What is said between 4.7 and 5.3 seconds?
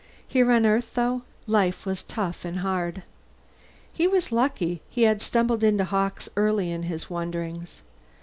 He had